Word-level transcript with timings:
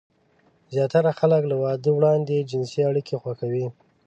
زياتره 0.73 1.11
خلک 1.19 1.43
له 1.51 1.55
واده 1.63 1.89
وړاندې 1.93 2.47
جنسي 2.49 2.81
اړيکې 2.89 3.15
خوښوي. 3.21 3.67